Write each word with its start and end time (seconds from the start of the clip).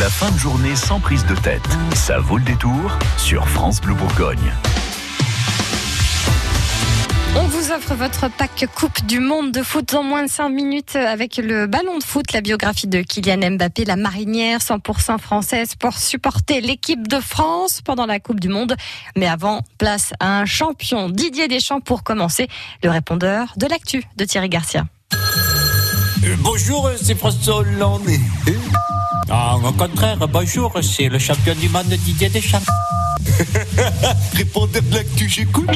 La 0.00 0.10
fin 0.10 0.30
de 0.30 0.36
journée 0.36 0.76
sans 0.76 1.00
prise 1.00 1.24
de 1.24 1.34
tête. 1.36 1.62
Ça 1.94 2.18
vaut 2.18 2.36
le 2.36 2.44
détour 2.44 2.98
sur 3.16 3.48
France 3.48 3.80
Bleu 3.80 3.94
Bourgogne. 3.94 4.52
On 7.34 7.44
vous 7.44 7.70
offre 7.70 7.94
votre 7.94 8.28
pack 8.28 8.66
Coupe 8.74 9.06
du 9.06 9.20
Monde 9.20 9.52
de 9.52 9.62
foot 9.62 9.94
en 9.94 10.02
moins 10.02 10.24
de 10.24 10.28
5 10.28 10.50
minutes 10.50 10.96
avec 10.96 11.38
le 11.38 11.66
ballon 11.66 11.96
de 11.96 12.04
foot, 12.04 12.32
la 12.32 12.42
biographie 12.42 12.88
de 12.88 13.00
Kylian 13.00 13.52
Mbappé, 13.52 13.86
la 13.86 13.96
marinière 13.96 14.58
100% 14.58 15.18
française 15.18 15.76
pour 15.76 15.96
supporter 15.96 16.60
l'équipe 16.60 17.08
de 17.08 17.20
France 17.20 17.80
pendant 17.80 18.04
la 18.04 18.20
Coupe 18.20 18.40
du 18.40 18.48
Monde. 18.48 18.76
Mais 19.16 19.26
avant, 19.26 19.62
place 19.78 20.12
à 20.20 20.40
un 20.40 20.44
champion, 20.44 21.08
Didier 21.08 21.48
Deschamps, 21.48 21.80
pour 21.80 22.02
commencer, 22.02 22.48
le 22.82 22.90
répondeur 22.90 23.54
de 23.56 23.66
l'actu 23.66 24.04
de 24.16 24.26
Thierry 24.26 24.50
Garcia. 24.50 24.84
Euh, 25.14 26.36
bonjour, 26.40 26.90
c'est 27.00 27.14
François 27.14 27.58
Hollande. 27.58 28.10
Ah, 29.28 29.56
au 29.56 29.72
contraire, 29.72 30.18
bonjour, 30.28 30.72
c'est 30.82 31.08
le 31.08 31.18
champion 31.18 31.54
du 31.54 31.68
monde 31.68 31.86
Didier 31.88 32.28
Deschamps. 32.28 32.60
Répondeur 34.34 34.82
de 34.82 34.94
l'actu, 34.94 35.28
j'écoute. 35.28 35.68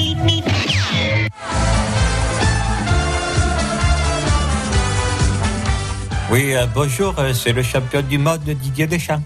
Oui, 6.31 6.55
euh, 6.55 6.67
bonjour, 6.73 7.15
euh, 7.19 7.33
c'est 7.33 7.53
le 7.53 7.63
champion 7.63 8.03
du 8.03 8.17
monde 8.19 8.45
Didier 8.45 8.87
Deschamps. 8.87 9.23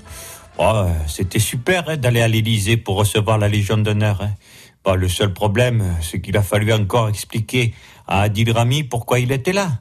Oh, 0.57 0.87
C'était 1.07 1.39
super 1.39 1.85
hein, 1.89 1.97
d'aller 1.97 2.23
à 2.23 2.29
l'Élysée 2.29 2.77
pour 2.77 2.97
recevoir 2.97 3.37
la 3.39 3.49
Légion 3.49 3.77
d'honneur. 3.77 4.23
hein. 4.23 4.31
Bon, 4.85 4.97
le 4.97 5.09
seul 5.09 5.33
problème, 5.33 5.97
c'est 6.03 6.21
qu'il 6.21 6.37
a 6.37 6.43
fallu 6.43 6.71
encore 6.73 7.09
expliquer 7.09 7.73
à 8.07 8.23
Adil 8.23 8.51
Rami 8.51 8.85
pourquoi 8.85 9.19
il 9.19 9.33
était 9.33 9.55
là. 9.55 9.79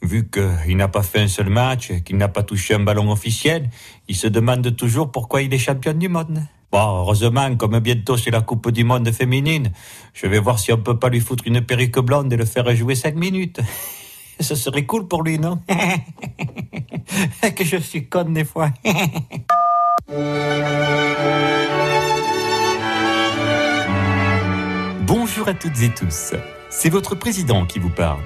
Vu 0.00 0.30
qu'il 0.30 0.76
n'a 0.76 0.86
pas 0.86 1.02
fait 1.02 1.22
un 1.22 1.28
seul 1.28 1.50
match, 1.50 1.90
qu'il 2.04 2.16
n'a 2.18 2.28
pas 2.28 2.44
touché 2.44 2.74
un 2.74 2.80
ballon 2.80 3.10
officiel, 3.10 3.68
il 4.06 4.14
se 4.14 4.28
demande 4.28 4.76
toujours 4.76 5.10
pourquoi 5.10 5.42
il 5.42 5.52
est 5.52 5.58
champion 5.58 5.92
du 5.92 6.08
monde. 6.08 6.40
Bon, 6.70 7.00
heureusement, 7.00 7.56
comme 7.56 7.80
bientôt 7.80 8.16
c'est 8.16 8.30
la 8.30 8.42
Coupe 8.42 8.70
du 8.70 8.84
Monde 8.84 9.10
féminine, 9.10 9.72
je 10.12 10.28
vais 10.28 10.38
voir 10.38 10.60
si 10.60 10.72
on 10.72 10.78
peut 10.78 10.98
pas 10.98 11.08
lui 11.08 11.20
foutre 11.20 11.44
une 11.46 11.60
perruque 11.60 11.98
blonde 11.98 12.32
et 12.32 12.36
le 12.36 12.44
faire 12.44 12.74
jouer 12.76 12.94
cinq 12.94 13.16
minutes. 13.16 13.60
Ce 14.40 14.54
serait 14.54 14.84
cool 14.84 15.08
pour 15.08 15.22
lui, 15.22 15.38
non? 15.38 15.60
Que 17.54 17.64
je 17.64 17.76
suis 17.76 18.08
conne 18.08 18.34
des 18.34 18.44
fois. 18.44 18.70
Bonjour 25.16 25.46
à 25.46 25.54
toutes 25.54 25.80
et 25.80 25.94
tous. 25.94 26.34
C'est 26.70 26.90
votre 26.90 27.14
président 27.14 27.66
qui 27.66 27.78
vous 27.78 27.88
parle. 27.88 28.20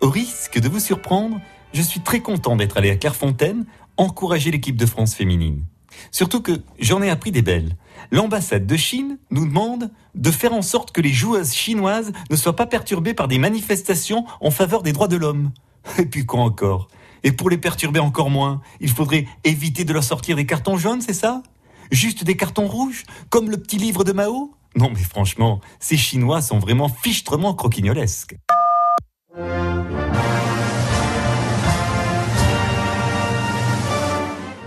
Au 0.00 0.08
risque 0.08 0.60
de 0.60 0.68
vous 0.68 0.78
surprendre, 0.78 1.40
je 1.74 1.82
suis 1.82 1.98
très 1.98 2.20
content 2.20 2.54
d'être 2.54 2.76
allé 2.76 2.90
à 2.90 2.96
Clairefontaine 2.96 3.66
encourager 3.96 4.52
l'équipe 4.52 4.76
de 4.76 4.86
France 4.86 5.16
féminine. 5.16 5.64
Surtout 6.12 6.40
que 6.40 6.62
j'en 6.78 7.02
ai 7.02 7.10
appris 7.10 7.32
des 7.32 7.42
belles. 7.42 7.72
L'ambassade 8.12 8.68
de 8.68 8.76
Chine 8.76 9.18
nous 9.32 9.46
demande 9.46 9.90
de 10.14 10.30
faire 10.30 10.52
en 10.52 10.62
sorte 10.62 10.92
que 10.92 11.00
les 11.00 11.12
joueuses 11.12 11.54
chinoises 11.54 12.12
ne 12.30 12.36
soient 12.36 12.54
pas 12.54 12.66
perturbées 12.66 13.14
par 13.14 13.26
des 13.26 13.38
manifestations 13.38 14.24
en 14.40 14.52
faveur 14.52 14.84
des 14.84 14.92
droits 14.92 15.08
de 15.08 15.16
l'homme. 15.16 15.50
Et 15.98 16.06
puis 16.06 16.24
quoi 16.24 16.42
encore? 16.42 16.86
Et 17.24 17.32
pour 17.32 17.50
les 17.50 17.58
perturber 17.58 17.98
encore 17.98 18.30
moins, 18.30 18.60
il 18.78 18.90
faudrait 18.90 19.26
éviter 19.42 19.84
de 19.84 19.92
leur 19.92 20.04
sortir 20.04 20.36
des 20.36 20.46
cartons 20.46 20.76
jaunes, 20.76 21.00
c'est 21.00 21.14
ça? 21.14 21.42
Juste 21.90 22.22
des 22.22 22.36
cartons 22.36 22.68
rouges 22.68 23.02
Comme 23.28 23.50
le 23.50 23.56
petit 23.56 23.78
livre 23.78 24.04
de 24.04 24.12
Mao? 24.12 24.54
Non 24.76 24.90
mais 24.90 25.02
franchement, 25.02 25.60
ces 25.80 25.96
Chinois 25.96 26.42
sont 26.42 26.58
vraiment 26.58 26.88
fichtrement 26.88 27.54
croquignolesques. 27.54 28.36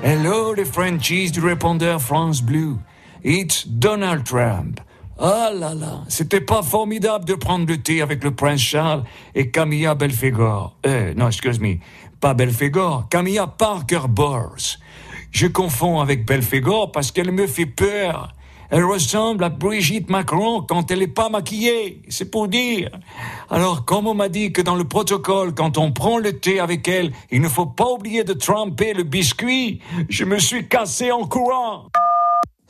Hello 0.03 0.53
les 0.53 0.65
Frenchies 0.65 1.31
du 1.31 1.39
répondeur 1.39 2.01
France 2.01 2.41
Blue. 2.41 2.75
It's 3.23 3.67
Donald 3.67 4.23
Trump. 4.23 4.79
Oh 5.19 5.49
là 5.53 5.75
là, 5.75 6.03
c'était 6.07 6.41
pas 6.41 6.63
formidable 6.63 7.25
de 7.25 7.35
prendre 7.35 7.67
le 7.67 7.77
thé 7.77 8.01
avec 8.01 8.23
le 8.23 8.31
prince 8.33 8.59
Charles 8.59 9.03
et 9.35 9.51
Camilla 9.51 9.93
Belfegor. 9.93 10.75
Euh, 10.87 11.13
non, 11.13 11.27
excuse 11.27 11.59
me, 11.59 11.75
pas 12.19 12.33
Belfegor, 12.33 13.07
Camilla 13.09 13.45
Parker 13.45 14.07
Bowles. 14.09 14.79
Je 15.29 15.45
confonds 15.45 15.99
avec 15.99 16.25
Belfegor 16.25 16.91
parce 16.91 17.11
qu'elle 17.11 17.31
me 17.31 17.45
fait 17.45 17.67
peur. 17.67 18.33
Elle 18.71 18.85
ressemble 18.85 19.43
à 19.43 19.49
Brigitte 19.49 20.09
Macron 20.09 20.61
quand 20.61 20.89
elle 20.91 20.99
n'est 20.99 21.07
pas 21.07 21.27
maquillée, 21.27 22.01
c'est 22.07 22.31
pour 22.31 22.47
dire. 22.47 22.89
Alors, 23.49 23.83
comme 23.83 24.07
on 24.07 24.13
m'a 24.13 24.29
dit 24.29 24.53
que 24.53 24.61
dans 24.61 24.75
le 24.75 24.85
protocole, 24.85 25.53
quand 25.53 25.77
on 25.77 25.91
prend 25.91 26.17
le 26.17 26.39
thé 26.39 26.61
avec 26.61 26.87
elle, 26.87 27.11
il 27.31 27.41
ne 27.41 27.49
faut 27.49 27.65
pas 27.65 27.91
oublier 27.91 28.23
de 28.23 28.31
tremper 28.31 28.93
le 28.93 29.03
biscuit, 29.03 29.81
je 30.07 30.23
me 30.23 30.39
suis 30.39 30.69
cassé 30.69 31.11
en 31.11 31.27
courant. 31.27 31.87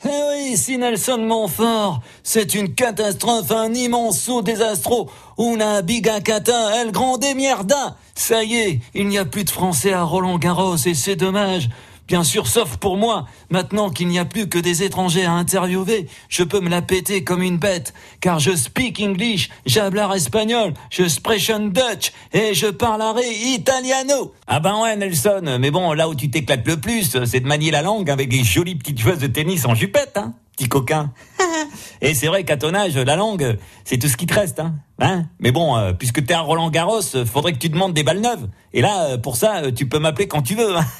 Eh 0.04 0.08
oui, 0.08 0.56
si 0.56 0.76
Nelson 0.76 1.18
Montfort, 1.18 2.00
c'est 2.24 2.54
une 2.54 2.74
catastrophe, 2.74 3.52
un 3.52 3.72
immense 3.72 4.18
saut 4.18 4.42
désastro. 4.42 5.08
Una 5.38 5.82
biga 5.82 6.20
cata, 6.20 6.82
el 6.82 6.90
grande 6.90 7.32
mierda. 7.36 7.96
Ça 8.16 8.42
y 8.42 8.56
est, 8.56 8.80
il 8.94 9.06
n'y 9.06 9.18
a 9.18 9.24
plus 9.24 9.44
de 9.44 9.50
Français 9.50 9.92
à 9.92 10.02
Roland 10.02 10.38
Garros 10.38 10.74
et 10.74 10.94
c'est 10.94 11.14
dommage. 11.14 11.68
Bien 12.12 12.24
sûr, 12.24 12.46
sauf 12.46 12.76
pour 12.76 12.98
moi. 12.98 13.24
Maintenant 13.48 13.88
qu'il 13.88 14.06
n'y 14.08 14.18
a 14.18 14.26
plus 14.26 14.46
que 14.46 14.58
des 14.58 14.82
étrangers 14.82 15.24
à 15.24 15.32
interviewer, 15.32 16.06
je 16.28 16.42
peux 16.42 16.60
me 16.60 16.68
la 16.68 16.82
péter 16.82 17.24
comme 17.24 17.40
une 17.40 17.56
bête. 17.56 17.94
Car 18.20 18.38
je 18.38 18.54
speak 18.54 19.00
English, 19.00 19.48
j'hablar 19.64 20.14
espagnol, 20.14 20.74
je 20.90 21.08
sprechen 21.08 21.72
Dutch 21.72 22.12
et 22.34 22.52
je 22.52 22.66
parlerai 22.66 23.22
italiano. 23.54 24.34
Ah 24.46 24.60
ben 24.60 24.78
ouais, 24.82 24.94
Nelson, 24.94 25.56
mais 25.58 25.70
bon, 25.70 25.94
là 25.94 26.06
où 26.10 26.14
tu 26.14 26.30
t'éclates 26.30 26.68
le 26.68 26.76
plus, 26.78 27.24
c'est 27.24 27.40
de 27.40 27.46
manier 27.46 27.70
la 27.70 27.80
langue 27.80 28.10
avec 28.10 28.28
des 28.28 28.44
jolies 28.44 28.74
petites 28.74 28.98
joueuses 29.00 29.20
de 29.20 29.28
tennis 29.28 29.64
en 29.64 29.74
jupette, 29.74 30.18
hein, 30.18 30.34
petit 30.54 30.68
coquin. 30.68 31.12
Et 32.02 32.12
c'est 32.12 32.26
vrai 32.26 32.44
qu'à 32.44 32.58
ton 32.58 32.74
âge, 32.74 32.94
la 32.94 33.16
langue, 33.16 33.56
c'est 33.86 33.96
tout 33.96 34.08
ce 34.08 34.18
qui 34.18 34.26
te 34.26 34.34
reste, 34.34 34.60
hein. 34.60 34.74
hein 35.00 35.24
mais 35.40 35.50
bon, 35.50 35.78
euh, 35.78 35.94
puisque 35.94 36.22
t'es 36.26 36.34
à 36.34 36.40
Roland 36.40 36.68
Garros, 36.68 37.00
faudrait 37.24 37.54
que 37.54 37.58
tu 37.58 37.70
demandes 37.70 37.94
des 37.94 38.02
balles 38.02 38.20
neuves. 38.20 38.48
Et 38.74 38.82
là, 38.82 39.04
euh, 39.12 39.16
pour 39.16 39.36
ça, 39.36 39.62
euh, 39.62 39.72
tu 39.72 39.86
peux 39.86 39.98
m'appeler 39.98 40.28
quand 40.28 40.42
tu 40.42 40.56
veux. 40.56 40.76
hein. 40.76 40.84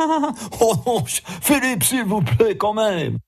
Oh 0.60 0.74
non, 0.86 1.04
Philippe, 1.42 1.84
s'il 1.84 2.04
vous 2.04 2.22
plaît, 2.22 2.56
quand 2.56 2.74
même. 2.74 3.18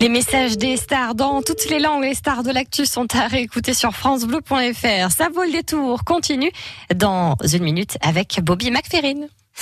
Les 0.00 0.08
messages 0.10 0.58
des 0.58 0.76
stars 0.76 1.14
dans 1.14 1.40
toutes 1.40 1.70
les 1.70 1.78
langues, 1.78 2.04
les 2.04 2.14
stars 2.14 2.42
de 2.42 2.50
l'actu 2.50 2.84
sont 2.84 3.06
à 3.14 3.26
réécouter 3.28 3.72
sur 3.72 3.94
francebleu.fr. 3.94 5.10
Ça 5.10 5.28
vaut 5.32 5.42
le 5.42 5.52
détour, 5.52 6.04
continue 6.04 6.50
dans 6.94 7.34
une 7.52 7.62
minute 7.62 7.96
avec 8.02 8.40
Bobby 8.42 8.70
McFerrin. 8.70 9.26